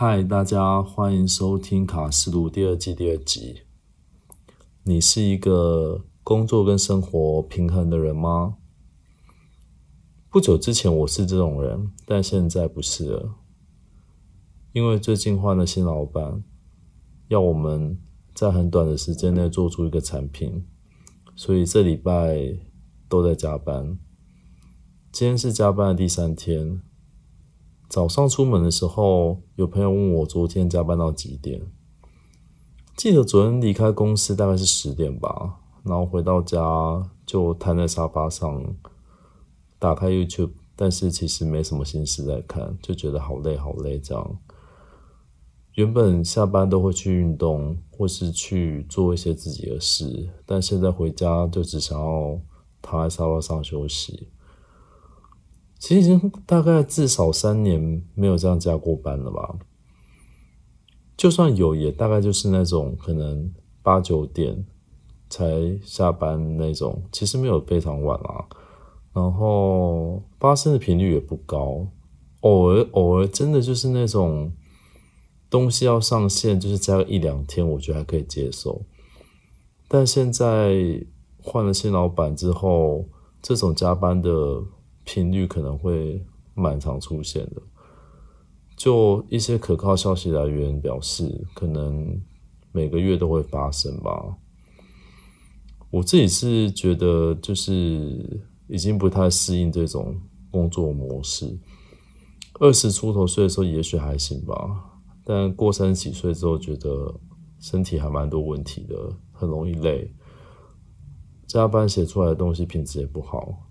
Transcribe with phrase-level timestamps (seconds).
[0.00, 3.62] 嗨，大家欢迎收听《卡斯鲁》第二季第二集。
[4.84, 8.58] 你是一个工作跟生活平衡的人吗？
[10.30, 13.34] 不久之前我是这种人，但现在不是了，
[14.70, 16.44] 因为最近换了新老板，
[17.26, 17.98] 要我们
[18.32, 20.64] 在很短的时间内做出一个产品，
[21.34, 22.56] 所以这礼拜
[23.08, 23.98] 都在加班。
[25.10, 26.82] 今天是加班的第三天。
[27.88, 31.62] 早上出门的时候，有朋友问我昨天加班到几点。
[32.94, 38.62] 记得昨天离开公司大概是十点吧，然后回到家就瘫在沙发上，
[39.78, 44.38] 打开 YouTube，但是其实没什么心思在看，就觉得好累好累这样。
[45.76, 52.38] 原本下班都会去运动，或是去做一些自己的事，但现在回家就只想要
[52.82, 54.28] 躺在沙发上休息。
[55.78, 59.54] 其实已经大概至少三年没有这样加过班了吧？
[61.16, 64.66] 就算有，也大概就是那种可能八九点
[65.30, 68.44] 才下班那种，其实没有非常晚啊。
[69.12, 71.86] 然后发生的频率也不高，
[72.40, 74.52] 偶尔偶尔真的就是那种
[75.48, 78.82] 东西要上线，就是加个一两天，我觉得还可以接受。
[79.86, 81.06] 但现在
[81.40, 83.04] 换了新老板之后，
[83.40, 84.64] 这种加班的。
[85.10, 87.62] 频率可能会蛮常出现的，
[88.76, 92.20] 就一些可靠消息来源表示，可能
[92.72, 94.36] 每个月都会发生吧。
[95.90, 100.14] 我自己是觉得，就是已经不太适应这种
[100.50, 101.58] 工作模式。
[102.60, 107.18] 二十出头岁的时候，也许还行吧，但过三十几岁之后，觉得
[107.58, 108.94] 身体还蛮多问题的，
[109.32, 110.12] 很容易累，
[111.46, 113.67] 加班写出来的东西品质也不好。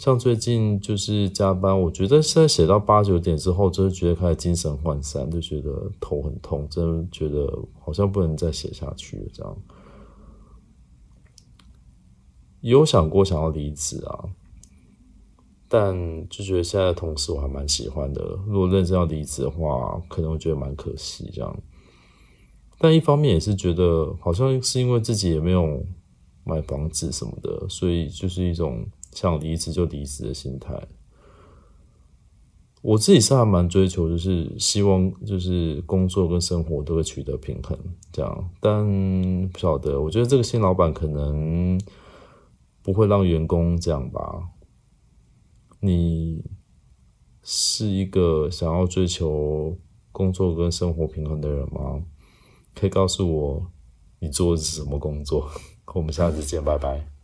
[0.00, 7.46] 像最近就是加班，我觉得现在写到八九点之后，就觉得开始精神涣散，就觉得头很痛，真的觉得
[7.78, 9.26] 好像不能再写下去了。
[9.30, 9.54] 这样
[12.62, 14.24] 有想过想要离职啊，
[15.68, 15.94] 但
[16.30, 18.22] 就觉得现在的同事我还蛮喜欢的。
[18.46, 21.62] 如果认真要离职的话，可能会觉得蛮可惜这样。
[22.78, 25.84] 但一方面也是觉得，好像是因为自己也没有
[26.42, 28.88] 买房子什么的，所以就是一种。
[29.12, 30.88] 想离职就离职的心态，
[32.82, 37.78] 我自己是还蛮追求，就是希望就是工作跟生活都会取得平衡，
[38.12, 38.50] 这样。
[38.60, 41.80] 但不晓得，我觉得这个新老板可能
[42.82, 44.50] 不会让员工这样吧？
[45.80, 46.44] 你
[47.42, 49.76] 是一个想要追求
[50.12, 52.02] 工作跟生活平衡的人吗？
[52.74, 53.70] 可以告诉我
[54.20, 55.50] 你做的是什么工作？
[55.94, 57.19] 我们下次见，拜拜。